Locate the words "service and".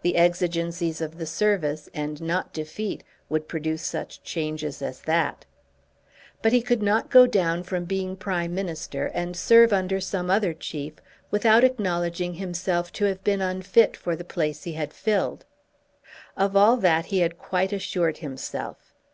1.26-2.22